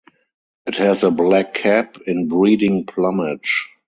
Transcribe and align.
It 0.65 0.77
has 0.77 1.03
a 1.03 1.11
black 1.11 1.53
cap 1.53 1.95
in 2.07 2.27
breeding 2.27 2.87
plumage. 2.87 3.69